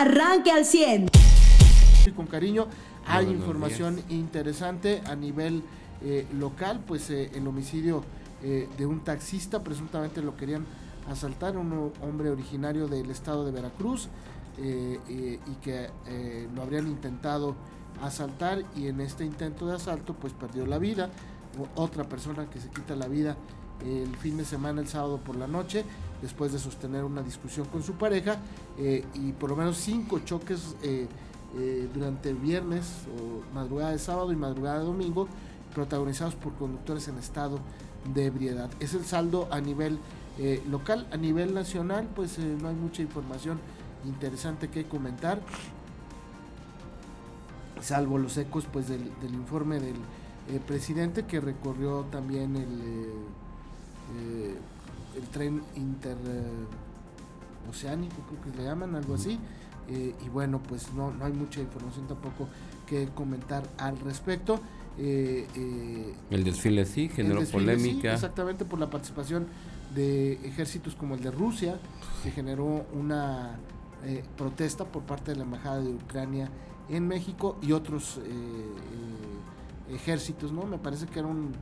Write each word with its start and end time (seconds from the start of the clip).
arranque 0.00 0.50
al 0.50 0.64
100. 0.64 1.08
Con 2.14 2.26
cariño, 2.26 2.66
hay 3.06 3.26
información 3.26 4.02
interesante 4.08 5.02
a 5.06 5.14
nivel 5.14 5.62
eh, 6.02 6.26
local, 6.38 6.80
pues 6.86 7.10
eh, 7.10 7.30
el 7.34 7.46
homicidio 7.46 8.04
eh, 8.42 8.68
de 8.76 8.86
un 8.86 9.00
taxista, 9.00 9.62
presuntamente 9.62 10.22
lo 10.22 10.36
querían 10.36 10.66
asaltar, 11.10 11.56
un 11.56 11.92
hombre 12.02 12.30
originario 12.30 12.88
del 12.88 13.10
estado 13.10 13.44
de 13.44 13.52
Veracruz 13.52 14.08
y 14.58 15.54
que 15.62 15.90
lo 16.54 16.62
habrían 16.62 16.86
intentado 16.86 17.54
asaltar 18.02 18.64
y 18.74 18.86
en 18.86 19.02
este 19.02 19.22
intento 19.22 19.66
de 19.66 19.74
asalto 19.74 20.14
pues 20.14 20.32
perdió 20.32 20.64
la 20.64 20.78
vida. 20.78 21.10
Otra 21.74 22.04
persona 22.04 22.48
que 22.48 22.58
se 22.58 22.70
quita 22.70 22.96
la 22.96 23.06
vida 23.06 23.36
el 23.84 24.14
fin 24.16 24.36
de 24.36 24.44
semana, 24.44 24.80
el 24.80 24.88
sábado 24.88 25.18
por 25.18 25.36
la 25.36 25.46
noche, 25.46 25.84
después 26.22 26.52
de 26.52 26.58
sostener 26.58 27.04
una 27.04 27.22
discusión 27.22 27.66
con 27.66 27.82
su 27.82 27.94
pareja 27.94 28.38
y 29.14 29.32
por 29.32 29.50
lo 29.50 29.56
menos 29.56 29.76
cinco 29.76 30.20
choques 30.20 30.74
durante 31.92 32.30
el 32.30 32.36
viernes 32.36 32.86
o 33.16 33.54
madrugada 33.54 33.92
de 33.92 33.98
sábado 33.98 34.32
y 34.32 34.36
madrugada 34.36 34.80
de 34.80 34.86
domingo 34.86 35.28
protagonizados 35.74 36.34
por 36.34 36.54
conductores 36.54 37.06
en 37.08 37.18
estado 37.18 37.58
de 38.14 38.26
ebriedad. 38.26 38.70
Es 38.80 38.94
el 38.94 39.04
saldo 39.04 39.48
a 39.50 39.60
nivel 39.60 39.98
eh, 40.38 40.62
local, 40.68 41.06
a 41.12 41.16
nivel 41.16 41.54
nacional, 41.54 42.08
pues 42.14 42.38
eh, 42.38 42.56
no 42.60 42.68
hay 42.68 42.74
mucha 42.74 43.02
información 43.02 43.58
interesante 44.04 44.68
que 44.68 44.84
comentar, 44.84 45.40
salvo 47.80 48.18
los 48.18 48.36
ecos 48.36 48.66
pues 48.72 48.88
del, 48.88 49.10
informe 49.32 49.80
del 49.80 49.96
eh, 50.48 50.60
presidente 50.66 51.24
que 51.26 51.40
recorrió 51.40 52.06
también 52.10 52.56
el, 52.56 53.12
el 55.16 55.28
tren 55.28 55.62
interoceánico, 55.76 58.16
creo 58.28 58.42
que 58.42 58.50
le 58.58 58.64
llaman, 58.64 58.94
algo 58.94 59.14
así. 59.14 59.38
y 59.88 60.28
bueno, 60.28 60.60
pues 60.62 60.92
no, 60.92 61.10
no 61.12 61.24
hay 61.24 61.32
mucha 61.32 61.60
información 61.60 62.06
tampoco 62.06 62.48
que 62.86 63.08
comentar 63.08 63.68
al 63.78 63.98
respecto. 63.98 64.60
Eh, 64.98 65.46
eh, 65.54 66.14
el 66.30 66.44
desfile 66.44 66.86
sí 66.86 67.10
generó 67.10 67.44
polémica. 67.44 68.14
exactamente 68.14 68.64
por 68.64 68.78
la 68.78 68.88
participación 68.88 69.46
de 69.94 70.34
ejércitos 70.44 70.94
como 70.94 71.14
el 71.14 71.22
de 71.22 71.30
Rusia, 71.30 71.78
que 72.22 72.30
generó 72.30 72.86
una 72.94 73.58
eh, 74.04 74.24
protesta 74.38 74.84
por 74.84 75.02
parte 75.02 75.32
de 75.32 75.38
la 75.38 75.44
Embajada 75.44 75.82
de 75.82 75.90
Ucrania 75.90 76.48
en 76.88 77.06
México 77.06 77.58
y 77.60 77.72
otros 77.72 78.20
ejércitos, 79.90 80.52
¿no? 80.52 80.64
Me 80.64 80.78
parece 80.78 81.06
que 81.06 81.18
era 81.18 81.28
un 81.28 81.52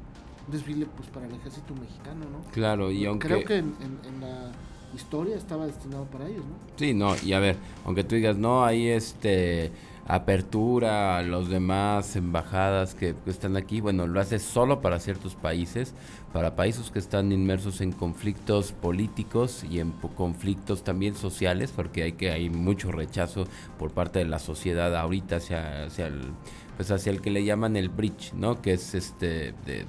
desfile 0.49 0.87
pues 0.87 1.09
para 1.09 1.27
el 1.27 1.35
ejército 1.35 1.75
mexicano, 1.75 2.25
¿no? 2.31 2.51
Claro, 2.53 2.91
y 2.91 3.07
aunque... 3.07 3.29
Creo 3.29 3.45
que 3.45 3.59
en, 3.59 3.75
la 4.21 4.53
historia 4.95 5.37
estaba 5.37 5.67
destinado 5.67 6.05
para 6.05 6.29
ellos, 6.29 6.45
¿no? 6.45 6.55
Sí, 6.77 6.95
no, 6.95 7.15
y 7.25 7.33
a 7.33 7.41
ver, 7.41 7.57
aunque 7.85 8.05
tú 8.05 8.15
digas, 8.15 8.37
no, 8.37 8.65
ahí 8.65 8.87
este 8.89 9.73
apertura 10.07 11.17
a 11.17 11.23
los 11.23 11.49
demás 11.49 12.17
embajadas 12.17 12.95
que, 12.95 13.15
están 13.27 13.57
aquí, 13.57 13.81
bueno, 13.81 14.07
lo 14.07 14.21
hace 14.21 14.39
solo 14.39 14.81
para 14.81 15.01
ciertos 15.01 15.35
países, 15.35 15.95
para 16.33 16.57
países 16.57 16.91
que 16.91 16.99
están 16.99 17.33
inmersos 17.33 17.81
en 17.81 17.93
conflictos 17.93 18.73
políticos 18.73 19.65
y 19.69 19.81
en 19.81 19.93
conflictos 19.93 20.85
también 20.85 21.15
sociales, 21.15 21.73
porque 21.75 22.03
hay 22.03 22.13
que 22.13 22.31
hay 22.31 22.51
mucho 22.51 22.93
rechazo 22.93 23.47
por 23.79 23.93
parte 23.93 24.19
de 24.19 24.27
la 24.27 24.39
sociedad 24.39 24.95
ahorita 24.95 25.37
hacia, 25.37 25.85
hacia 25.85 26.07
el 26.07 26.33
pues 26.77 26.91
hacia 26.91 27.13
el 27.13 27.21
que 27.21 27.31
le 27.31 27.45
llaman 27.45 27.77
el 27.77 27.89
bridge, 27.89 28.33
¿no? 28.35 28.61
Que 28.61 28.73
es 28.73 28.97
este 28.97 29.55
de, 29.65 29.87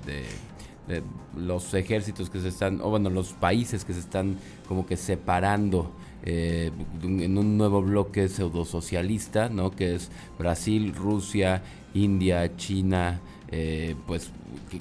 de 0.88 1.04
los 1.36 1.74
ejércitos 1.74 2.30
que 2.30 2.40
se 2.40 2.50
están, 2.50 2.80
o 2.82 2.90
bueno, 2.90 3.10
los 3.10 3.34
países 3.34 3.86
que 3.86 3.94
se 3.94 4.00
están 4.00 4.38
como 4.68 4.86
que 4.86 4.98
separando 4.98 5.92
eh, 6.26 6.72
en 7.04 7.38
un 7.38 7.58
nuevo 7.58 7.82
bloque 7.82 8.28
pseudo-socialista, 8.28 9.50
¿no? 9.50 9.72
que 9.72 9.96
es 9.96 10.10
Brasil, 10.40 10.94
Rusia, 10.96 11.62
India, 11.94 12.56
China, 12.58 13.22
eh, 13.52 13.96
pues 14.08 14.32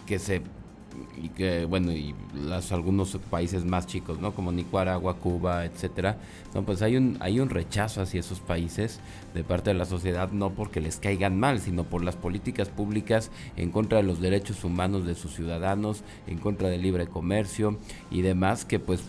que, 0.06 0.18
se 0.18 0.40
y 1.22 1.28
que 1.30 1.64
bueno 1.64 1.92
y 1.92 2.14
las 2.34 2.72
algunos 2.72 3.16
países 3.30 3.64
más 3.64 3.86
chicos 3.86 4.20
no 4.20 4.32
como 4.32 4.52
Nicaragua 4.52 5.14
Cuba 5.14 5.64
etcétera 5.64 6.18
no 6.54 6.62
pues 6.62 6.82
hay 6.82 6.96
un 6.96 7.16
hay 7.20 7.40
un 7.40 7.50
rechazo 7.50 8.02
hacia 8.02 8.20
esos 8.20 8.40
países 8.40 9.00
de 9.34 9.44
parte 9.44 9.70
de 9.70 9.74
la 9.74 9.84
sociedad 9.84 10.30
no 10.32 10.50
porque 10.50 10.80
les 10.80 10.98
caigan 10.98 11.38
mal 11.38 11.60
sino 11.60 11.84
por 11.84 12.04
las 12.04 12.16
políticas 12.16 12.68
públicas 12.68 13.30
en 13.56 13.70
contra 13.70 13.98
de 13.98 14.04
los 14.04 14.20
derechos 14.20 14.64
humanos 14.64 15.06
de 15.06 15.14
sus 15.14 15.34
ciudadanos 15.34 16.02
en 16.26 16.38
contra 16.38 16.68
del 16.68 16.82
libre 16.82 17.06
comercio 17.06 17.78
y 18.10 18.22
demás 18.22 18.64
que 18.64 18.78
pues 18.78 19.04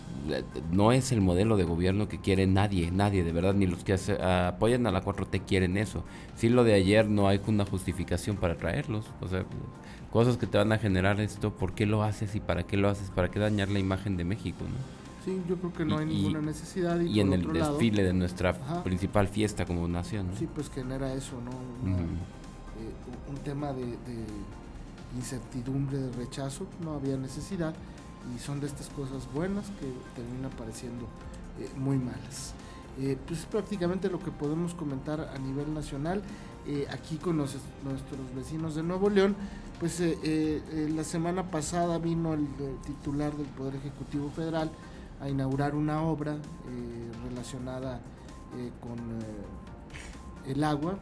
no 0.72 0.91
es 0.91 1.12
el 1.12 1.22
modelo 1.22 1.57
de 1.57 1.63
gobierno 1.63 2.07
que 2.07 2.19
quiere 2.19 2.47
nadie 2.47 2.91
nadie 2.91 3.24
de 3.24 3.31
verdad 3.31 3.53
ni 3.53 3.68
los 3.68 3.84
que 3.84 3.94
apoyan 3.94 4.88
a 4.88 4.91
la 4.91 5.03
4T 5.03 5.41
quieren 5.47 5.78
eso. 5.78 6.03
Si 6.35 6.50
lo 6.50 6.63
de 6.63 6.74
ayer 6.74 7.07
no 7.07 7.28
hay 7.28 7.40
una 7.47 7.66
justificación 7.66 8.38
para 8.38 8.56
traerlos 8.56 9.06
o 9.22 9.28
sea 9.28 9.45
cosas 10.15 10.37
que 10.37 10.47
te 10.47 10.57
van 10.57 10.71
a 10.71 10.77
generar 10.77 11.19
esto, 11.19 11.51
¿por 11.51 11.73
qué 11.73 11.85
lo 11.85 12.01
haces 12.01 12.35
y 12.35 12.39
para 12.39 12.63
qué 12.63 12.77
lo 12.77 12.87
haces? 12.87 13.09
¿Para 13.09 13.29
qué 13.29 13.37
dañar 13.37 13.67
la 13.67 13.79
imagen 13.79 14.15
de 14.15 14.23
México? 14.23 14.59
¿no? 14.63 14.77
Sí, 15.25 15.41
yo 15.45 15.57
creo 15.57 15.73
que 15.73 15.83
no 15.83 15.97
hay 15.97 16.05
ninguna 16.05 16.39
necesidad. 16.39 17.01
Y, 17.01 17.19
en 17.19 17.33
el 17.33 17.51
desfile 17.51 18.01
de 18.01 18.13
nuestra 18.13 18.53
principal 18.85 19.27
fiesta 19.27 19.65
como 19.65 19.85
nación. 19.89 20.29
Sí, 20.39 20.47
pues 20.47 20.69
genera 20.69 21.13
eso, 21.13 21.33
¿no? 21.41 21.51
Eh, 21.51 23.29
un 23.29 23.35
tema 23.43 23.73
de, 23.73 23.97
incertidumbre, 25.17 25.97
de 25.97 26.11
rechazo, 26.13 26.65
no 26.81 26.93
había 26.93 27.17
necesidad 27.17 27.75
y 28.33 28.39
son 28.39 28.61
de 28.61 28.67
estas 28.67 28.87
cosas 28.87 29.27
buenas 29.33 29.65
que 29.81 29.91
terminan 30.15 30.51
pareciendo 30.51 31.07
eh, 31.59 31.69
muy 31.75 31.97
malas. 31.97 32.53
Eh, 33.01 33.17
pues 33.27 33.41
es 33.41 33.45
prácticamente 33.47 34.09
lo 34.09 34.19
que 34.19 34.31
podemos 34.31 34.73
comentar 34.75 35.19
a 35.35 35.37
nivel 35.39 35.73
nacional. 35.73 36.21
Aquí 36.89 37.17
con 37.17 37.37
nuestros 37.37 37.61
vecinos 38.35 38.75
de 38.75 38.83
Nuevo 38.83 39.09
León, 39.09 39.35
pues 39.79 39.99
eh, 39.99 40.17
eh, 40.23 40.89
la 40.95 41.03
semana 41.03 41.51
pasada 41.51 41.97
vino 41.97 42.33
el, 42.33 42.47
titular 42.85 43.35
del 43.35 43.47
Poder 43.47 43.75
Ejecutivo 43.75 44.29
Federal 44.29 44.71
a 45.19 45.29
inaugurar 45.29 45.75
una 45.75 46.01
obra 46.01 46.33
eh, 46.33 47.11
relacionada 47.27 47.99
con 48.79 48.97
el 50.49 50.63
agua, 50.63 50.97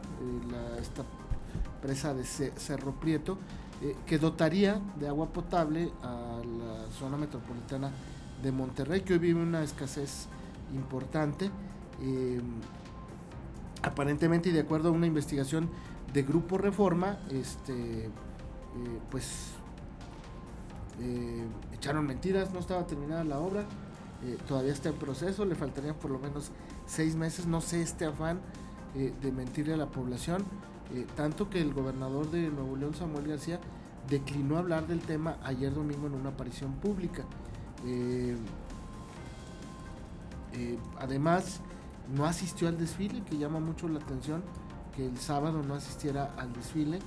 esta 0.82 1.04
presa 1.84 2.16
de 2.16 2.24
Cerro 2.24 2.94
Prieto, 2.94 3.38
que 4.08 4.18
dotaría 4.18 4.82
de 5.00 5.08
agua 5.08 5.28
potable 5.28 5.92
a 6.02 6.42
la 6.44 6.92
zona 6.98 7.16
metropolitana 7.16 7.92
de 8.42 8.52
Monterrey, 8.52 9.02
que 9.02 9.14
hoy 9.14 9.20
vive 9.20 9.44
una 9.44 9.62
escasez 9.62 10.26
importante. 10.74 11.52
Aparentemente 13.84 14.50
y 14.50 14.52
de 14.54 14.62
acuerdo 14.62 14.90
a 14.90 14.92
una 14.92 15.06
investigación 15.06 15.70
de 16.14 16.24
Grupo 16.24 16.58
Reforma, 16.58 17.20
este 17.30 18.06
eh, 18.06 19.00
pues 19.12 19.52
eh, 21.00 21.46
echaron 21.74 22.08
mentiras, 22.08 22.52
no 22.54 22.60
estaba 22.60 22.88
terminada 22.88 23.24
la 23.24 23.40
obra, 23.40 23.66
eh, 24.24 24.38
todavía 24.48 24.72
está 24.72 24.90
en 24.90 24.96
proceso, 24.96 25.46
le 25.46 25.56
faltarían 25.56 25.96
por 25.96 26.12
lo 26.12 26.20
menos 26.20 26.52
seis 26.88 27.16
meses, 27.16 27.46
no 27.46 27.62
sé 27.62 27.82
este 27.82 28.06
afán 28.06 28.40
de 28.94 29.32
mentirle 29.32 29.74
a 29.74 29.78
la 29.78 29.88
población, 29.88 30.46
tanto 31.16 31.50
que 31.50 31.60
el 31.60 31.74
gobernador 31.74 32.30
de 32.30 32.52
Nuevo 32.52 32.76
León, 32.76 32.94
Samuel 32.94 33.28
García, 33.28 33.60
declinó 34.08 34.60
hablar 34.60 34.86
del 34.86 35.00
tema 35.00 35.38
ayer 35.44 35.74
domingo 35.74 36.06
en 36.06 36.14
una 36.14 36.30
aparición 36.30 36.74
pública. 36.74 37.24
además, 41.00 41.62
no 42.16 42.26
asistió 42.26 42.68
al 42.68 42.78
desfile, 42.78 43.24
que 43.24 43.38
llama 43.38 43.60
mucho 43.60 43.88
la 43.88 44.00
atención 44.00 44.44
que 44.96 45.06
el 45.06 45.18
sábado 45.18 45.64
no 45.64 45.76
asistiera 45.76 46.34
al 46.38 46.54
desfile. 46.54 47.00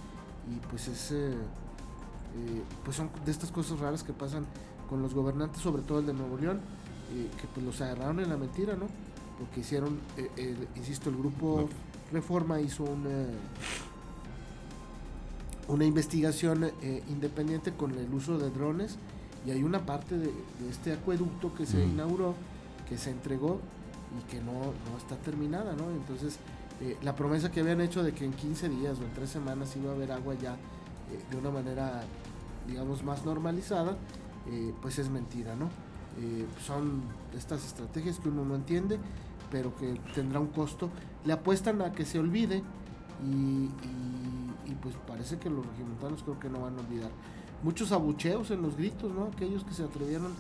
Y 0.50 0.66
pues 0.70 0.88
es 0.88 1.10
eh, 1.10 1.32
eh, 1.32 2.62
pues 2.84 2.96
son 2.96 3.10
de 3.24 3.32
estas 3.32 3.50
cosas 3.50 3.80
raras 3.80 4.04
que 4.04 4.12
pasan 4.12 4.46
con 4.88 5.02
los 5.02 5.12
gobernantes 5.14 5.60
sobre 5.60 5.82
todo 5.82 5.98
el 5.98 6.06
de 6.06 6.12
Nuevo 6.12 6.36
León 6.36 6.60
eh, 7.12 7.28
que 7.40 7.48
pues 7.48 7.66
los 7.66 7.80
agarraron 7.80 8.20
en 8.20 8.28
la 8.28 8.36
mentira 8.36 8.76
no 8.76 8.86
porque 9.40 9.60
hicieron 9.60 9.98
insisto 10.76 11.10
el 11.10 11.16
grupo 11.16 11.68
Reforma 12.12 12.60
hizo 12.60 12.84
una 12.84 13.26
una 15.66 15.84
investigación 15.84 16.71
independiente 17.09 17.72
con 17.72 17.91
el 17.98 18.15
uso 18.15 18.38
de 18.38 18.50
drones. 18.50 18.97
Y 19.44 19.50
hay 19.50 19.62
una 19.62 19.84
parte 19.84 20.16
de, 20.16 20.30
este 20.71 20.92
acueducto 20.92 21.53
que 21.54 21.66
se 21.66 21.84
inauguró 21.84 22.34
que 22.88 22.97
se 22.98 23.10
entregó 23.10 23.60
y 24.18 24.30
que 24.30 24.41
no, 24.41 24.53
no 24.53 24.98
está 24.98 25.16
terminada 25.16 25.74
no 25.74 25.91
entonces 25.91 26.38
eh, 26.80 26.97
la 27.03 27.16
promesa 27.16 27.50
que 27.50 27.60
habían 27.60 27.80
hecho 27.80 28.03
de 28.03 28.12
que 28.12 28.24
en 28.24 28.32
15 28.32 28.68
días 28.68 28.98
o 28.98 29.04
en 29.04 29.12
3 29.14 29.28
semanas 29.28 29.74
iba 29.76 29.92
a 29.92 29.94
haber 29.94 30.12
agua 30.12 30.34
ya 30.34 30.53
eh, 30.54 31.22
de 31.30 31.36
una 31.36 31.50
manera, 31.50 32.03
digamos, 32.66 33.03
más 33.03 33.24
normalizada, 33.24 33.97
eh, 34.50 34.74
pues 34.82 34.98
es 34.98 35.08
mentira, 35.08 35.54
¿no? 35.54 35.68
son 36.64 37.03
estas 37.36 37.62
estrategias 37.66 38.18
que 38.18 38.30
uno 38.30 38.42
no 38.42 38.54
entiende, 38.54 38.98
pero 39.50 39.76
que 39.76 40.00
tendrá 40.14 40.41
un 40.41 40.47
costo. 40.47 40.88
Le 41.26 41.34
apuestan 41.34 41.82
a 41.82 41.92
que 41.92 42.06
se 42.06 42.18
olvide 42.18 42.62
y, 43.22 43.68
pues 44.80 44.94
parece 45.06 45.36
que 45.36 45.50
los 45.50 45.66
regimentanos 45.66 46.22
creo 46.22 46.41
que 46.41 46.48
no 46.48 46.62
van 46.62 46.78
a 46.78 46.80
olvidar. 46.80 47.10
Muchos 47.62 47.92
abucheos 47.92 48.50
en 48.50 48.62
los 48.62 48.78
gritos, 48.78 49.12
¿no? 49.12 49.24
Aquellos 49.24 49.62
que 49.64 49.74
se 49.74 49.84
atrevieron 49.84 50.32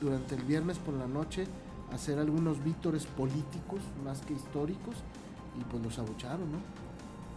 durante 0.00 0.34
el 0.34 0.42
viernes 0.42 0.78
por 0.78 0.94
la 0.94 1.06
noche 1.06 1.46
hacer 1.92 2.18
algunos 2.18 2.62
vítores 2.62 3.06
políticos 3.06 3.80
más 4.04 4.20
que 4.22 4.34
históricos 4.34 4.96
y 5.58 5.64
pues 5.64 5.82
los 5.82 5.98
abucharon, 5.98 6.50
¿no? 6.52 6.58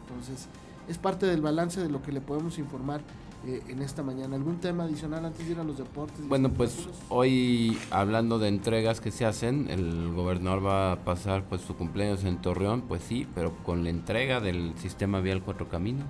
Entonces, 0.07 0.48
es 0.88 0.98
parte 0.98 1.25
del 1.25 1.42
balance 1.42 1.80
de 1.80 1.90
lo 1.90 2.01
que 2.01 2.12
le 2.12 2.19
podemos 2.19 2.57
informar 2.57 3.01
eh, 3.46 3.62
en 3.69 3.81
esta 3.81 4.04
mañana. 4.04 4.36
¿Algún 4.36 4.57
tema 4.57 4.84
adicional 4.84 5.24
antes 5.24 5.46
de 5.46 5.54
ir 5.54 5.60
a 5.60 5.63
los 5.63 5.78
deportes? 5.78 6.28
Bueno, 6.28 6.50
pues 6.50 6.90
hoy 7.10 7.78
hablando 7.92 8.40
de 8.40 8.50
entregas 8.50 9.00
que 9.00 9.12
se 9.12 9.25
hacen, 9.25 9.69
el 9.69 10.12
gobernador 10.13 10.66
va 10.66 10.92
a 10.92 10.96
pasar 11.06 11.46
pues 11.48 11.62
su 11.62 11.75
cumpleaños 11.75 12.24
en 12.25 12.42
Torreón, 12.42 12.81
pues 12.81 13.04
sí, 13.04 13.28
pero 13.36 13.56
con 13.63 13.84
la 13.84 13.92
entrega 13.92 14.42
del 14.42 14.74
sistema 14.78 15.22
vial 15.22 15.42
Cuatro 15.42 15.69
Caminos. 15.69 16.10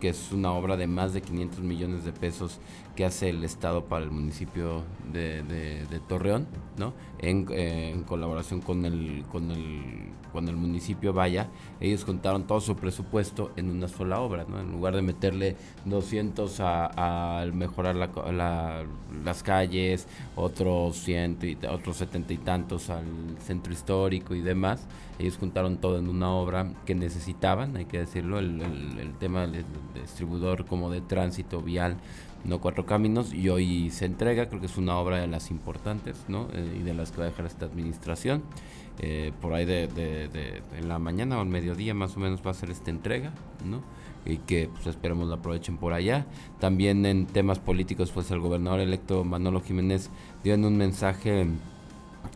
Que 0.00 0.08
es 0.08 0.32
una 0.32 0.52
obra 0.52 0.78
de 0.78 0.86
más 0.86 1.12
de 1.12 1.20
500 1.20 1.60
millones 1.60 2.04
de 2.04 2.12
pesos 2.12 2.58
que 2.96 3.04
hace 3.04 3.28
el 3.28 3.44
Estado 3.44 3.84
para 3.84 4.04
el 4.04 4.10
municipio 4.10 4.82
de, 5.12 5.42
de, 5.42 6.00
Torreón, 6.08 6.46
¿no? 6.78 6.94
En, 7.18 7.46
eh, 7.50 7.90
en, 7.90 8.02
colaboración 8.04 8.60
con 8.60 8.86
el, 8.86 9.24
con 9.30 9.50
el 9.50 10.14
cuando 10.34 10.50
el 10.50 10.56
municipio 10.56 11.12
vaya, 11.12 11.46
ellos 11.80 12.04
contaron 12.04 12.44
todo 12.44 12.60
su 12.60 12.74
presupuesto 12.74 13.52
en 13.54 13.70
una 13.70 13.86
sola 13.86 14.18
obra, 14.18 14.44
¿no? 14.48 14.60
En 14.60 14.72
lugar 14.72 14.96
de 14.96 15.00
meterle 15.00 15.54
200 15.84 16.56
a, 16.58 17.46
mejorar 17.54 17.94
las 17.94 19.42
calles, 19.44 20.08
otros 20.34 20.96
100 20.96 21.38
y, 21.40 21.66
otros 21.66 21.98
70 21.98 22.32
y 22.32 22.38
tantos 22.38 22.90
al 22.90 23.04
centro 23.38 23.72
histórico 23.72 24.34
y 24.34 24.40
demás, 24.40 24.88
ellos 25.20 25.38
contaron 25.38 25.76
todo 25.76 25.98
en 25.98 26.08
una 26.08 26.30
obra 26.30 26.66
que 26.84 26.96
necesitaban, 26.96 27.76
hay 27.76 27.84
que 27.84 28.00
decirlo, 28.00 28.40
el, 28.40 29.12
tema 29.20 29.46
del 29.46 29.64
distribuidor 29.94 30.66
como 30.66 30.90
de 30.90 31.00
tránsito 31.00 31.60
vial 31.60 31.96
no 32.44 32.60
cuatro 32.60 32.84
caminos 32.84 33.32
y 33.32 33.48
hoy 33.48 33.90
se 33.90 34.04
entrega 34.04 34.48
creo 34.48 34.60
que 34.60 34.66
es 34.66 34.76
una 34.76 34.96
obra 34.96 35.18
de 35.18 35.26
las 35.26 35.50
importantes 35.50 36.24
no 36.28 36.48
eh, 36.52 36.78
y 36.80 36.82
de 36.82 36.94
las 36.94 37.10
que 37.10 37.18
va 37.18 37.24
a 37.24 37.28
dejar 37.30 37.46
esta 37.46 37.64
administración 37.64 38.42
eh, 39.00 39.32
por 39.40 39.54
ahí 39.54 39.64
de, 39.64 39.88
de, 39.88 40.62
en 40.78 40.88
la 40.88 41.00
mañana 41.00 41.38
o 41.38 41.40
al 41.40 41.48
mediodía 41.48 41.94
más 41.94 42.16
o 42.16 42.20
menos 42.20 42.46
va 42.46 42.52
a 42.52 42.54
ser 42.54 42.70
esta 42.70 42.90
entrega, 42.90 43.32
¿no? 43.64 43.82
Y 44.24 44.38
que 44.38 44.70
pues 44.72 44.86
esperemos 44.86 45.28
la 45.28 45.36
aprovechen 45.36 45.78
por 45.78 45.92
allá. 45.92 46.26
También 46.60 47.04
en 47.04 47.26
temas 47.26 47.58
políticos, 47.58 48.12
pues 48.12 48.30
el 48.30 48.38
gobernador 48.38 48.80
electo 48.80 49.24
Manolo 49.24 49.60
Jiménez 49.60 50.10
dio 50.44 50.54
en 50.54 50.64
un 50.64 50.76
mensaje 50.76 51.48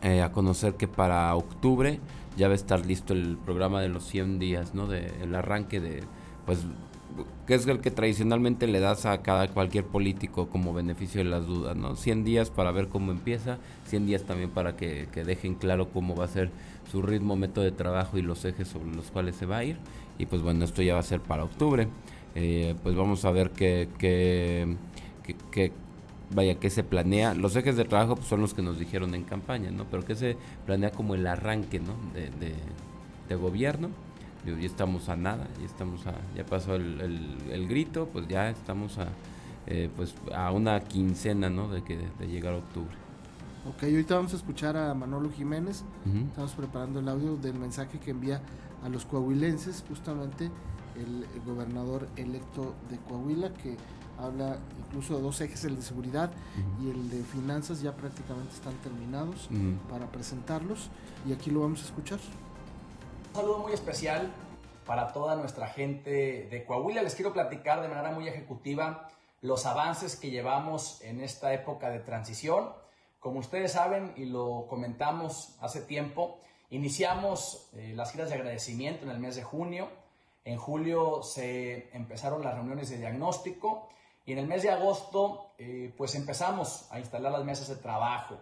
eh, 0.03 0.21
a 0.21 0.31
conocer 0.33 0.75
que 0.75 0.87
para 0.87 1.33
octubre 1.33 1.99
ya 2.35 2.47
va 2.47 2.53
a 2.53 2.55
estar 2.55 2.85
listo 2.85 3.13
el 3.13 3.37
programa 3.37 3.81
de 3.81 3.87
los 3.87 4.03
100 4.03 4.39
días, 4.39 4.75
¿no? 4.75 4.85
De, 4.87 5.13
el 5.21 5.33
arranque 5.35 5.79
de, 5.79 6.03
pues 6.45 6.59
que 7.45 7.55
es 7.55 7.65
el 7.67 7.79
que 7.79 7.91
tradicionalmente 7.91 8.67
le 8.67 8.79
das 8.79 9.05
a 9.05 9.21
cada 9.21 9.47
cualquier 9.47 9.83
político 9.83 10.49
como 10.49 10.73
beneficio 10.73 11.23
de 11.23 11.29
las 11.29 11.45
dudas, 11.47 11.75
¿no? 11.75 11.95
100 11.95 12.23
días 12.23 12.49
para 12.49 12.71
ver 12.71 12.87
cómo 12.87 13.11
empieza, 13.11 13.57
100 13.87 14.05
días 14.05 14.23
también 14.23 14.49
para 14.51 14.75
que, 14.75 15.07
dejen 15.13 15.55
claro 15.55 15.89
cómo 15.89 16.15
va 16.15 16.25
a 16.25 16.27
ser 16.27 16.51
su 16.91 17.01
ritmo, 17.01 17.35
método 17.35 17.65
de 17.65 17.71
trabajo 17.71 18.17
y 18.17 18.21
los 18.21 18.45
ejes 18.45 18.67
sobre 18.67 18.93
los 18.95 19.11
cuales 19.11 19.35
se 19.35 19.45
va 19.45 19.57
a 19.57 19.63
ir. 19.63 19.77
Y 20.17 20.25
pues 20.25 20.41
bueno, 20.41 20.65
esto 20.65 20.81
ya 20.81 20.93
va 20.93 20.99
a 20.99 21.03
ser 21.03 21.21
para 21.21 21.43
octubre. 21.43 21.87
Eh, 22.35 22.75
pues 22.83 22.95
vamos 22.95 23.25
a 23.25 23.31
ver 23.31 23.51
qué, 23.51 23.87
qué, 23.97 24.75
vaya, 26.33 26.55
qué 26.55 26.69
se 26.69 26.83
planea. 26.83 27.33
Los 27.33 27.55
ejes 27.55 27.77
de 27.77 27.85
trabajo 27.85 28.15
pues, 28.15 28.27
son 28.27 28.41
los 28.41 28.53
que 28.53 28.61
nos 28.61 28.77
dijeron 28.77 29.15
en 29.15 29.23
campaña, 29.23 29.71
¿no? 29.71 29.85
Pero 29.85 30.05
qué 30.05 30.15
se 30.15 30.37
planea 30.65 30.91
como 30.91 31.15
el 31.15 31.25
arranque, 31.25 31.79
¿no? 31.79 31.95
De, 32.13 32.53
de 33.27 33.35
gobierno 33.35 33.89
ya 34.45 34.65
estamos 34.65 35.09
a 35.09 35.15
nada, 35.15 35.47
ya 35.59 35.65
estamos 35.65 36.07
a, 36.07 36.13
ya 36.35 36.45
pasó 36.45 36.75
el, 36.75 37.67
grito, 37.67 38.07
pues 38.11 38.27
ya 38.27 38.49
estamos 38.49 38.97
a, 38.97 39.07
eh, 39.67 39.89
pues 39.95 40.15
a 40.33 40.51
una 40.51 40.79
quincena, 40.81 41.49
¿no? 41.49 41.67
De 41.69 41.83
que 41.83 41.97
de 41.97 42.27
llegar 42.27 42.53
a 42.53 42.57
octubre. 42.57 42.95
Ok, 43.67 43.83
ahorita 43.83 44.15
vamos 44.15 44.33
a 44.33 44.37
escuchar 44.37 44.77
a 44.77 44.93
Manolo 44.93 45.29
Jiménez. 45.31 45.83
Estamos 46.29 46.53
preparando 46.53 47.01
el 47.01 47.09
audio 47.09 47.35
del 47.35 47.55
mensaje 47.55 47.99
que 47.99 48.11
envía 48.11 48.41
a 48.83 48.89
los 48.89 49.05
coahuilenses, 49.05 49.83
justamente 49.87 50.49
el, 50.95 51.25
gobernador 51.45 52.07
electo 52.15 52.73
de 52.89 52.97
Coahuila, 52.97 53.53
que 53.53 53.75
habla 54.17 54.57
incluso 54.87 55.17
de 55.17 55.21
dos 55.21 55.41
ejes, 55.41 55.65
el 55.65 55.75
de 55.75 55.81
seguridad 55.81 56.31
y 56.81 56.89
el 56.89 57.09
de 57.09 57.21
finanzas, 57.23 57.81
ya 57.81 57.95
prácticamente 57.95 58.53
están 58.53 58.73
terminados 58.75 59.49
para 59.89 60.07
presentarlos. 60.07 60.89
Y 61.27 61.33
aquí 61.33 61.51
lo 61.51 61.61
vamos 61.61 61.81
a 61.81 61.85
escuchar. 61.85 62.19
Saludo 63.39 63.59
muy 63.59 63.71
especial 63.71 64.33
para 64.85 65.13
toda 65.13 65.37
nuestra 65.37 65.67
gente 65.67 66.49
de 66.51 66.65
Coahuila. 66.65 67.01
Les 67.01 67.15
quiero 67.15 67.31
platicar 67.31 67.81
de 67.81 67.87
manera 67.87 68.11
muy 68.11 68.27
ejecutiva 68.27 69.07
los 69.39 69.65
avances 69.65 70.17
que 70.17 70.29
llevamos 70.29 71.01
en 71.03 71.21
esta 71.21 71.53
época 71.53 71.89
de 71.89 71.99
transición. 71.99 72.73
Como 73.21 73.39
ustedes 73.39 73.71
saben 73.71 74.11
y 74.17 74.25
lo 74.25 74.65
comentamos 74.67 75.55
hace 75.61 75.79
tiempo, 75.79 76.41
iniciamos 76.69 77.69
eh, 77.77 77.93
las 77.95 78.11
giras 78.11 78.27
de 78.27 78.35
agradecimiento 78.35 79.05
en 79.05 79.11
el 79.11 79.19
mes 79.19 79.37
de 79.37 79.43
junio. 79.43 79.87
En 80.43 80.57
julio 80.57 81.23
se 81.23 81.95
empezaron 81.95 82.43
las 82.43 82.55
reuniones 82.55 82.89
de 82.89 82.97
diagnóstico 82.97 83.87
y 84.25 84.33
en 84.33 84.39
el 84.39 84.47
mes 84.47 84.63
de 84.63 84.71
agosto 84.71 85.51
eh, 85.57 85.93
pues 85.97 86.13
empezamos 86.15 86.91
a 86.91 86.99
instalar 86.99 87.31
las 87.31 87.45
mesas 87.45 87.69
de 87.69 87.77
trabajo. 87.77 88.35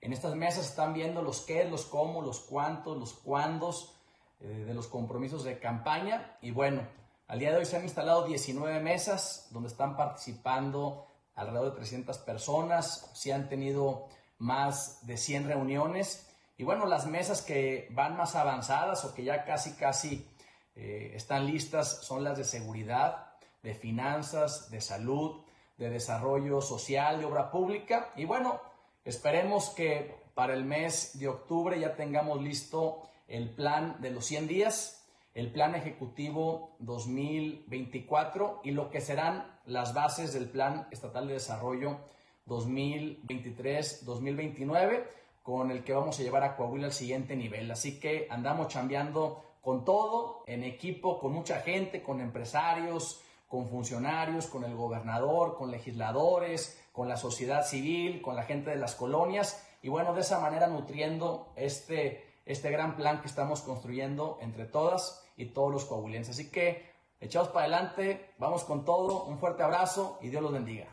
En 0.00 0.14
estas 0.14 0.34
mesas 0.36 0.70
están 0.70 0.94
viendo 0.94 1.20
los 1.20 1.42
qué, 1.42 1.64
los 1.64 1.84
cómo, 1.84 2.22
los 2.22 2.40
cuántos, 2.40 2.96
los 2.96 3.12
cuándos, 3.12 3.97
eh, 4.40 4.64
de 4.66 4.74
los 4.74 4.86
compromisos 4.86 5.44
de 5.44 5.58
campaña. 5.58 6.36
Y 6.40 6.50
bueno, 6.50 6.82
al 7.26 7.38
día 7.40 7.50
de 7.50 7.58
hoy 7.58 7.64
se 7.64 7.76
han 7.76 7.82
instalado 7.82 8.24
19 8.24 8.80
mesas 8.80 9.48
donde 9.50 9.68
están 9.68 9.96
participando 9.96 11.06
alrededor 11.34 11.70
de 11.70 11.76
300 11.76 12.18
personas. 12.18 13.10
Se 13.14 13.32
han 13.32 13.48
tenido 13.48 14.06
más 14.38 15.06
de 15.06 15.16
100 15.16 15.48
reuniones. 15.48 16.26
Y 16.56 16.64
bueno, 16.64 16.86
las 16.86 17.06
mesas 17.06 17.42
que 17.42 17.88
van 17.90 18.16
más 18.16 18.34
avanzadas 18.34 19.04
o 19.04 19.14
que 19.14 19.24
ya 19.24 19.44
casi, 19.44 19.74
casi 19.74 20.28
eh, 20.74 21.12
están 21.14 21.46
listas 21.46 22.04
son 22.04 22.22
las 22.22 22.38
de 22.38 22.44
seguridad, 22.44 23.34
de 23.62 23.74
finanzas, 23.74 24.70
de 24.70 24.80
salud, 24.80 25.42
de 25.76 25.90
desarrollo 25.90 26.60
social, 26.60 27.18
de 27.18 27.24
obra 27.24 27.50
pública. 27.50 28.12
Y 28.16 28.24
bueno, 28.24 28.60
esperemos 29.04 29.70
que 29.70 30.16
para 30.34 30.54
el 30.54 30.64
mes 30.64 31.18
de 31.18 31.28
octubre 31.28 31.78
ya 31.78 31.96
tengamos 31.96 32.40
listo 32.40 33.02
el 33.28 33.54
plan 33.54 34.00
de 34.00 34.10
los 34.10 34.24
100 34.24 34.48
días, 34.48 35.06
el 35.34 35.52
plan 35.52 35.74
ejecutivo 35.74 36.76
2024 36.80 38.62
y 38.64 38.70
lo 38.72 38.90
que 38.90 39.00
serán 39.00 39.58
las 39.66 39.94
bases 39.94 40.32
del 40.32 40.50
plan 40.50 40.88
estatal 40.90 41.28
de 41.28 41.34
desarrollo 41.34 42.00
2023-2029 42.46 45.04
con 45.42 45.70
el 45.70 45.84
que 45.84 45.94
vamos 45.94 46.18
a 46.18 46.22
llevar 46.22 46.42
a 46.42 46.56
Coahuila 46.56 46.86
al 46.86 46.92
siguiente 46.92 47.36
nivel. 47.36 47.70
Así 47.70 48.00
que 48.00 48.26
andamos 48.30 48.68
chambeando 48.68 49.44
con 49.60 49.84
todo, 49.84 50.42
en 50.46 50.64
equipo, 50.64 51.18
con 51.18 51.32
mucha 51.32 51.60
gente, 51.60 52.02
con 52.02 52.20
empresarios, 52.20 53.20
con 53.46 53.68
funcionarios, 53.68 54.46
con 54.46 54.64
el 54.64 54.74
gobernador, 54.74 55.56
con 55.56 55.70
legisladores, 55.70 56.82
con 56.92 57.08
la 57.08 57.16
sociedad 57.16 57.66
civil, 57.66 58.20
con 58.20 58.36
la 58.36 58.42
gente 58.42 58.68
de 58.70 58.76
las 58.76 58.94
colonias 58.94 59.64
y 59.82 59.88
bueno, 59.88 60.14
de 60.14 60.20
esa 60.22 60.40
manera 60.40 60.66
nutriendo 60.66 61.52
este 61.56 62.27
este 62.48 62.70
gran 62.70 62.96
plan 62.96 63.20
que 63.20 63.28
estamos 63.28 63.60
construyendo 63.60 64.38
entre 64.40 64.64
todas 64.64 65.22
y 65.36 65.46
todos 65.46 65.70
los 65.70 65.84
coahuilenses. 65.84 66.34
Así 66.34 66.50
que 66.50 66.90
echados 67.20 67.48
para 67.48 67.66
adelante, 67.66 68.32
vamos 68.38 68.64
con 68.64 68.84
todo, 68.84 69.24
un 69.24 69.38
fuerte 69.38 69.62
abrazo 69.62 70.18
y 70.22 70.30
Dios 70.30 70.42
los 70.42 70.52
bendiga. 70.52 70.86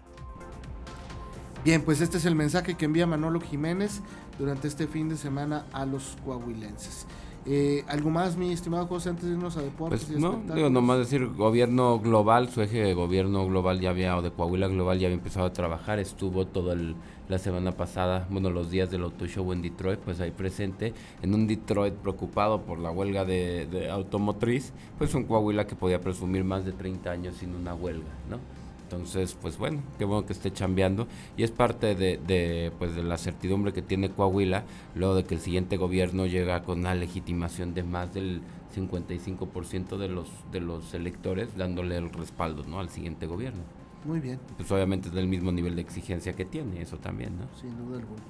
Bien, 1.63 1.83
pues 1.83 2.01
este 2.01 2.17
es 2.17 2.25
el 2.25 2.35
mensaje 2.35 2.75
que 2.75 2.85
envía 2.85 3.07
Manolo 3.07 3.39
Jiménez 3.39 4.01
durante 4.37 4.67
este 4.67 4.85
fin 4.85 5.09
de 5.09 5.17
semana 5.17 5.65
a 5.71 5.85
los 5.85 6.17
coahuilenses. 6.23 7.07
Eh, 7.47 7.83
¿Algo 7.87 8.09
más, 8.09 8.37
mi 8.37 8.51
estimado 8.51 8.87
José, 8.87 9.09
antes 9.09 9.25
de 9.25 9.33
irnos 9.33 9.55
a 9.55 9.61
deportes? 9.61 10.05
Pues 10.05 10.19
no, 10.19 10.41
digo, 10.55 10.69
nomás 10.71 10.97
decir, 10.97 11.27
gobierno 11.27 11.99
global, 11.99 12.49
su 12.49 12.61
eje 12.63 12.79
de 12.79 12.93
gobierno 12.95 13.45
global 13.45 13.79
ya 13.79 13.91
había, 13.91 14.17
o 14.17 14.23
de 14.23 14.31
Coahuila 14.31 14.67
global 14.67 14.97
ya 14.97 15.07
había 15.07 15.17
empezado 15.17 15.45
a 15.45 15.53
trabajar, 15.53 15.99
estuvo 15.99 16.47
todo 16.47 16.73
el, 16.73 16.95
la 17.29 17.37
semana 17.37 17.71
pasada, 17.71 18.25
bueno, 18.31 18.49
los 18.49 18.71
días 18.71 18.89
del 18.89 19.03
auto 19.03 19.27
show 19.27 19.53
en 19.53 19.61
Detroit, 19.61 19.99
pues 19.99 20.19
ahí 20.21 20.31
presente, 20.31 20.93
en 21.21 21.35
un 21.35 21.45
Detroit 21.45 21.93
preocupado 21.93 22.61
por 22.61 22.79
la 22.79 22.89
huelga 22.89 23.25
de, 23.25 23.89
automotriz, 23.91 24.73
pues 24.97 25.13
un 25.13 25.25
Coahuila 25.25 25.67
que 25.67 25.75
podía 25.75 26.01
presumir 26.01 26.43
más 26.43 26.65
de 26.65 26.71
30 26.71 27.11
años 27.11 27.35
sin 27.35 27.53
una 27.53 27.75
huelga, 27.75 28.09
¿no? 28.27 28.39
Entonces, 28.85 29.35
pues 29.41 29.57
bueno, 29.57 29.81
qué 29.97 30.05
bueno 30.05 30.27
que 30.27 30.33
esté 30.33 30.53
chambeando 30.53 31.07
y 31.35 31.43
es 31.43 31.49
parte 31.49 31.95
de, 31.95 32.71
pues 32.77 32.95
de 32.95 33.01
la 33.01 33.17
certidumbre 33.17 33.73
que 33.73 33.81
tiene 33.81 34.11
Coahuila, 34.11 34.63
luego 34.93 35.15
de 35.15 35.23
que 35.23 35.33
el 35.33 35.41
siguiente 35.41 35.77
gobierno 35.77 36.27
llega 36.27 36.61
con 36.61 36.81
una 36.81 36.93
legitimación 36.93 37.73
de 37.73 37.81
más 37.81 38.13
del 38.13 38.41
55% 38.75 39.97
de 39.97 40.07
los, 40.07 40.29
de 40.51 40.59
los 40.59 40.93
electores 40.93 41.57
dándole 41.57 41.97
el 41.97 42.11
respaldo 42.11 42.63
¿no? 42.67 42.79
al 42.79 42.89
siguiente 42.89 43.25
gobierno. 43.25 43.63
Muy 44.05 44.19
bien. 44.19 44.39
Pues 44.55 44.71
obviamente 44.71 45.07
es 45.07 45.15
del 45.15 45.27
mismo 45.27 45.51
nivel 45.51 45.75
de 45.75 45.81
exigencia 45.81 46.33
que 46.33 46.45
tiene, 46.45 46.79
eso 46.79 46.97
también, 46.97 47.39
¿no? 47.39 47.47
Sin 47.59 47.75
duda 47.75 47.97
alguna. 47.97 48.21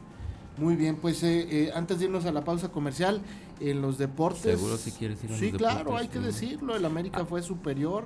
Muy 0.57 0.77
bien, 0.77 0.95
pues 0.95 1.21
eh, 1.24 1.47
eh, 1.50 1.71
antes 1.75 2.00
de 2.00 2.05
irnos 2.05 2.25
a 2.25 2.31
la 2.31 2.45
pausa 2.45 2.69
comercial, 2.69 3.21
en 3.59 3.81
los 3.81 3.97
deportes... 3.97 4.57
Seguro 4.57 4.77
si 4.77 4.91
quieres 4.91 5.21
ir 5.21 5.33
a 5.33 5.38
Sí, 5.38 5.51
claro, 5.51 5.97
hay 5.97 6.07
que 6.07 6.19
decirlo, 6.19 6.77
el 6.77 6.85
América 6.85 7.19
ah. 7.24 7.25
fue 7.25 7.41
superior 7.41 8.05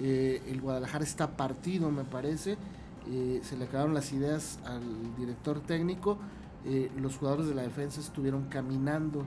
eh, 0.00 0.42
el 0.48 0.60
Guadalajara 0.60 1.04
está 1.04 1.36
partido, 1.36 1.90
me 1.90 2.04
parece. 2.04 2.56
Eh, 3.10 3.40
se 3.42 3.56
le 3.56 3.64
acabaron 3.64 3.94
las 3.94 4.12
ideas 4.12 4.58
al 4.64 4.82
director 5.16 5.60
técnico. 5.60 6.18
Eh, 6.64 6.90
los 6.96 7.16
jugadores 7.16 7.46
de 7.46 7.54
la 7.54 7.62
defensa 7.62 8.00
estuvieron 8.00 8.44
caminando 8.44 9.24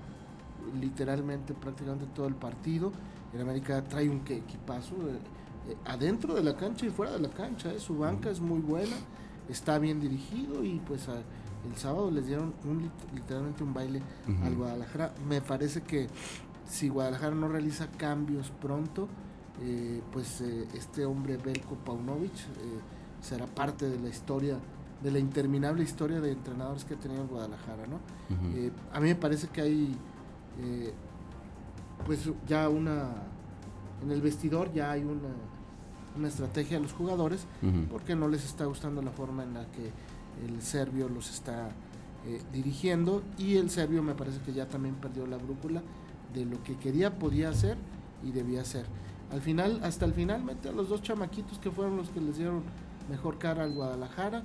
literalmente 0.79 1.53
prácticamente 1.53 2.05
todo 2.15 2.27
el 2.27 2.35
partido. 2.35 2.91
El 3.33 3.41
América 3.41 3.83
trae 3.83 4.09
un 4.09 4.21
equipazo 4.27 4.95
adentro 5.85 6.33
de 6.33 6.43
la 6.43 6.55
cancha 6.55 6.85
y 6.85 6.89
fuera 6.89 7.11
de 7.13 7.19
la 7.19 7.29
cancha. 7.29 7.77
Su 7.79 7.97
banca 7.97 8.29
es 8.29 8.39
muy 8.39 8.59
buena, 8.59 8.95
está 9.49 9.79
bien 9.79 9.99
dirigido 9.99 10.63
y 10.63 10.79
pues 10.85 11.07
el 11.07 11.77
sábado 11.77 12.11
les 12.11 12.27
dieron 12.27 12.53
un, 12.65 12.91
literalmente 13.15 13.63
un 13.63 13.73
baile 13.73 14.01
al 14.43 14.55
Guadalajara. 14.55 15.13
Me 15.27 15.41
parece 15.41 15.81
que 15.81 16.07
si 16.67 16.89
Guadalajara 16.89 17.35
no 17.35 17.47
realiza 17.47 17.87
cambios 17.97 18.51
pronto, 18.61 19.07
eh, 19.59 20.01
pues 20.11 20.41
eh, 20.41 20.67
este 20.73 21.05
hombre 21.05 21.37
Belko 21.37 21.75
Paunovic 21.75 22.31
eh, 22.31 22.79
será 23.21 23.45
parte 23.45 23.89
de 23.89 23.99
la 23.99 24.09
historia, 24.09 24.57
de 25.03 25.11
la 25.11 25.19
interminable 25.19 25.83
historia 25.83 26.19
de 26.19 26.31
entrenadores 26.31 26.85
que 26.85 26.95
ha 26.95 26.97
tenido 26.97 27.27
Guadalajara. 27.27 27.85
¿no? 27.87 27.99
a 28.93 28.99
mí 28.99 29.09
me 29.09 29.15
parece 29.15 29.47
que 29.47 29.61
hay 29.61 29.97
pues 32.05 32.29
ya 32.47 32.69
una, 32.69 33.09
en 34.01 34.11
el 34.11 34.21
vestidor 34.21 34.71
ya 34.73 34.91
hay 34.91 35.03
una, 35.03 35.29
una 36.15 36.27
estrategia 36.27 36.77
de 36.77 36.83
los 36.83 36.93
jugadores 36.93 37.45
porque 37.89 38.15
no 38.15 38.27
les 38.27 38.45
está 38.45 38.65
gustando 38.65 39.01
la 39.01 39.11
forma 39.11 39.43
en 39.43 39.53
la 39.53 39.65
que 39.65 39.91
el 40.45 40.61
serbio 40.61 41.09
los 41.09 41.29
está 41.29 41.69
dirigiendo 42.53 43.21
y 43.37 43.57
el 43.57 43.69
serbio 43.69 44.01
me 44.01 44.15
parece 44.15 44.39
que 44.41 44.53
ya 44.53 44.67
también 44.67 44.95
perdió 44.95 45.27
la 45.27 45.37
brújula 45.37 45.83
de 46.33 46.45
lo 46.45 46.63
que 46.63 46.77
quería, 46.77 47.17
podía 47.17 47.49
hacer 47.49 47.77
y 48.23 48.31
debía 48.31 48.61
hacer. 48.61 48.85
Al 49.31 49.41
final, 49.41 49.79
hasta 49.83 50.05
el 50.05 50.13
final, 50.13 50.43
mete 50.43 50.69
a 50.69 50.71
los 50.71 50.89
dos 50.89 51.01
chamaquitos 51.01 51.57
que 51.59 51.71
fueron 51.71 51.95
los 51.97 52.09
que 52.09 52.19
les 52.19 52.37
dieron 52.37 52.63
mejor 53.09 53.37
cara 53.37 53.63
al 53.63 53.73
Guadalajara. 53.73 54.43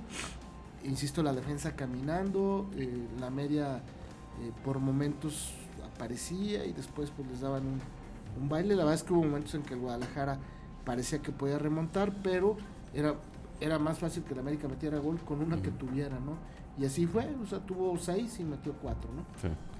Insisto, 0.85 1.21
la 1.23 1.33
defensa 1.33 1.75
caminando, 1.75 2.69
eh, 2.75 3.07
la 3.19 3.29
media 3.29 3.77
eh, 3.77 4.51
por 4.63 4.79
momentos 4.79 5.53
aparecía 5.93 6.65
y 6.65 6.73
después 6.73 7.11
pues 7.11 7.27
les 7.27 7.41
daban 7.41 7.63
un, 7.65 8.49
baile. 8.49 8.75
La 8.75 8.83
verdad 8.83 8.95
es 8.95 9.03
que 9.03 9.13
hubo 9.13 9.23
momentos 9.23 9.55
en 9.55 9.63
que 9.63 9.73
el 9.73 9.79
Guadalajara 9.81 10.37
parecía 10.85 11.19
que 11.19 11.31
podía 11.31 11.57
remontar, 11.57 12.13
pero 12.23 12.55
era, 12.93 13.15
era 13.59 13.79
más 13.79 13.97
fácil 13.97 14.23
que 14.23 14.33
el 14.33 14.39
América 14.39 14.67
metiera 14.67 14.99
gol 14.99 15.19
con 15.19 15.41
una 15.41 15.61
que 15.61 15.71
tuviera, 15.71 16.19
¿no? 16.19 16.37
Y 16.79 16.85
así 16.85 17.07
fue, 17.07 17.27
o 17.43 17.45
sea, 17.47 17.59
tuvo 17.59 17.97
seis 17.97 18.39
y 18.39 18.43
metió 18.43 18.73
cuatro, 18.73 19.09
¿no? 19.11 19.21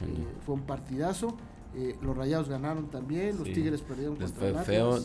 Eh, 0.06 0.28
fue 0.46 0.56
un 0.56 0.62
partidazo. 0.62 1.38
Eh, 1.76 1.96
los 2.02 2.18
Rayados 2.18 2.50
ganaron 2.50 2.88
también, 2.88 3.38
los 3.38 3.44
Tigres 3.44 3.82
perdieron 3.82 4.16
contra 4.16 4.64
feo. 4.64 5.00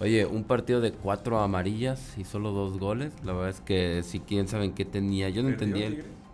oye, 0.00 0.26
un 0.26 0.44
partido 0.44 0.80
de 0.80 0.92
cuatro 0.92 1.38
amarillas 1.40 2.16
y 2.18 2.24
solo 2.24 2.52
dos 2.52 2.78
goles. 2.78 3.12
La 3.24 3.32
verdad 3.32 3.50
es 3.50 3.60
que 3.60 4.02
si 4.02 4.20
quieren 4.20 4.48
saben 4.48 4.72
qué 4.72 4.84
tenía. 4.84 5.28
Yo 5.28 5.42
no 5.42 5.50
entendía. 5.50 5.90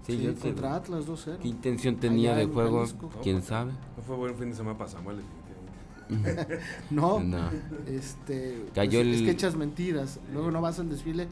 Sí, 0.07 0.23
yo 0.23 0.35
contra 0.35 0.76
Atlas 0.76 1.07
2-0. 1.07 1.38
¿Qué 1.38 1.49
intención 1.49 1.97
tenía 1.97 2.35
de 2.35 2.47
juego? 2.47 2.85
¿Quién 3.23 3.43
sabe? 3.43 3.73
No 3.97 4.03
fue 4.03 4.17
buen 4.17 4.35
fin 4.35 4.50
de 4.50 4.57
semana 4.57 4.76
para 4.76 4.91
Samuel. 4.91 5.17
no, 6.91 7.21
no, 7.25 7.50
este, 7.87 8.67
Cayó 8.75 9.00
pues, 9.00 9.17
es 9.17 9.23
que 9.23 9.31
echas 9.31 9.57
mentiras. 9.57 10.21
Luego 10.33 10.50
no 10.50 10.61
vas 10.61 10.79
al 10.79 10.91
desfile. 10.91 11.26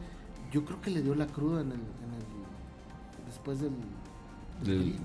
Yo 0.51 0.65
creo 0.65 0.81
que 0.81 0.91
le 0.91 1.01
dio 1.01 1.13
la 1.15 1.27
cruda 1.27 1.61
en 1.61 1.67
el, 1.67 1.73
en 1.73 1.79
el 1.79 3.27
después 3.27 3.59
del, 3.59 3.71
del, 4.63 4.95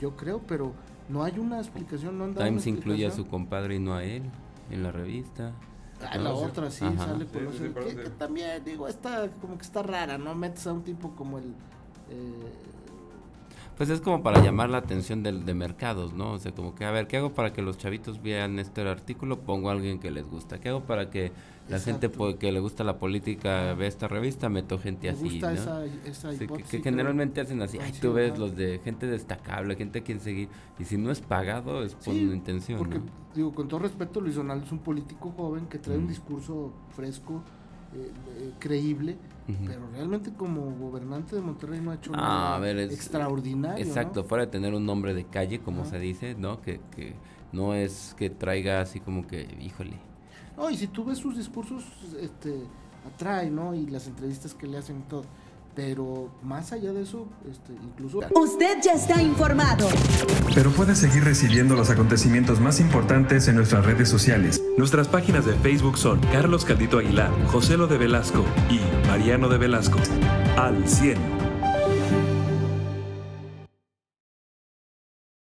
Yo 0.00 0.16
creo, 0.16 0.40
pero 0.46 0.72
no 1.08 1.24
hay 1.24 1.38
una 1.38 1.58
explicación, 1.58 2.18
no 2.18 2.24
han 2.24 2.34
Times 2.34 2.66
incluye 2.66 3.06
a 3.06 3.10
su 3.10 3.26
compadre 3.26 3.76
y 3.76 3.78
no 3.78 3.94
a 3.94 4.04
él 4.04 4.22
en 4.70 4.82
la 4.82 4.92
revista. 4.92 5.52
Ah, 6.00 6.16
la 6.16 6.32
otra 6.32 6.70
sí, 6.70 6.84
sale 6.96 7.24
por 7.24 7.52
que, 7.52 8.10
también, 8.10 8.62
digo, 8.64 8.86
está 8.86 9.28
como 9.40 9.56
que 9.56 9.64
está 9.64 9.82
rara, 9.82 10.16
¿no? 10.16 10.34
Metes 10.34 10.66
a 10.66 10.72
un 10.72 10.82
tipo 10.82 11.10
como 11.16 11.38
el... 11.38 11.46
Eh, 12.10 12.52
pues 13.76 13.90
es 13.90 14.00
como 14.00 14.22
para 14.22 14.42
llamar 14.42 14.70
la 14.70 14.78
atención 14.78 15.22
de, 15.22 15.32
de 15.32 15.54
mercados, 15.54 16.12
¿no? 16.12 16.32
O 16.32 16.38
sea, 16.38 16.52
como 16.52 16.74
que, 16.74 16.84
a 16.84 16.90
ver, 16.90 17.06
¿qué 17.06 17.16
hago 17.16 17.32
para 17.32 17.52
que 17.52 17.62
los 17.62 17.78
chavitos 17.78 18.22
vean 18.22 18.58
este 18.58 18.80
artículo? 18.82 19.40
Pongo 19.40 19.70
a 19.70 19.72
alguien 19.72 19.98
que 19.98 20.10
les 20.10 20.28
gusta. 20.28 20.58
¿Qué 20.58 20.68
hago 20.68 20.82
para 20.82 21.10
que 21.10 21.32
la 21.68 21.78
gente 21.78 22.10
que 22.38 22.52
le 22.52 22.60
gusta 22.60 22.84
la 22.84 22.98
política 22.98 23.74
ve 23.74 23.86
esta 23.86 24.08
revista? 24.08 24.48
Meto 24.48 24.78
gente 24.78 25.08
así, 25.08 25.40
¿no? 25.40 25.50
Esa, 25.50 25.84
esa 25.84 26.30
que, 26.70 26.82
generalmente 26.82 27.40
hacen 27.40 27.60
así. 27.62 27.78
Ay, 27.80 27.92
tú 28.00 28.12
ves 28.12 28.38
los 28.38 28.56
de 28.56 28.80
gente 28.84 29.06
destacable, 29.06 29.76
gente 29.76 30.00
a 30.00 30.02
quien 30.02 30.20
seguir. 30.20 30.48
Y 30.78 30.84
si 30.84 30.96
no 30.96 31.10
es 31.10 31.20
pagado, 31.20 31.82
es 31.82 31.94
por 31.94 32.14
una 32.14 32.34
intención, 32.34 32.78
porque, 32.78 33.00
digo, 33.34 33.52
con 33.52 33.68
todo 33.68 33.80
respeto, 33.80 34.20
Luis 34.20 34.36
Donaldo 34.36 34.66
es 34.66 34.72
un 34.72 34.80
político 34.80 35.32
joven 35.36 35.66
que 35.66 35.78
trae 35.78 35.96
un 35.96 36.08
discurso 36.08 36.72
fresco, 36.94 37.42
eh, 37.94 38.10
eh, 38.38 38.52
creíble 38.58 39.16
pero 39.66 39.88
realmente 39.92 40.32
como 40.32 40.72
gobernante 40.76 41.34
de 41.34 41.42
Monterrey 41.42 41.80
no 41.80 41.90
ha 41.90 41.94
hecho 41.94 42.10
ah, 42.14 42.58
nada 42.60 42.82
extraordinario. 42.82 43.84
Exacto, 43.84 44.24
fuera 44.24 44.44
de 44.44 44.52
tener 44.52 44.74
un 44.74 44.84
nombre 44.84 45.14
de 45.14 45.24
calle, 45.24 45.60
como 45.60 45.86
se 45.86 45.98
dice, 45.98 46.34
¿no? 46.34 46.60
Que, 46.60 46.80
que 46.94 47.14
no 47.52 47.74
es 47.74 48.14
que 48.18 48.28
traiga 48.28 48.82
así 48.82 49.00
como 49.00 49.26
que, 49.26 49.56
híjole. 49.60 49.96
No, 50.58 50.68
y 50.68 50.76
si 50.76 50.88
tú 50.88 51.04
ves 51.04 51.18
sus 51.18 51.36
discursos, 51.36 51.84
este, 52.20 52.64
atrae, 53.06 53.48
¿no? 53.48 53.74
Y 53.74 53.86
las 53.86 54.08
entrevistas 54.08 54.54
que 54.54 54.66
le 54.66 54.76
hacen 54.76 55.02
todo. 55.02 55.24
Pero 55.76 56.28
más 56.42 56.72
allá 56.72 56.92
de 56.92 57.02
eso, 57.02 57.28
este, 57.48 57.72
incluso... 57.72 58.18
Usted 58.34 58.78
ya 58.82 58.94
está 58.94 59.22
informado. 59.22 59.88
Pero 60.52 60.72
puede 60.72 60.96
seguir 60.96 61.22
recibiendo 61.22 61.76
los 61.76 61.88
acontecimientos 61.90 62.58
más 62.58 62.80
importantes 62.80 63.46
en 63.46 63.54
nuestras 63.54 63.86
redes 63.86 64.08
sociales. 64.08 64.60
Nuestras 64.76 65.06
páginas 65.06 65.46
de 65.46 65.54
Facebook 65.54 65.96
son 65.96 66.18
Carlos 66.32 66.64
Caldito 66.64 66.98
Aguilar, 66.98 67.30
José 67.46 67.76
Lo 67.76 67.86
de 67.86 67.96
Velasco 67.96 68.44
y 68.68 68.80
Mariano 69.06 69.48
de 69.48 69.58
Velasco. 69.58 70.00
Al 70.56 70.88
100. 70.88 71.37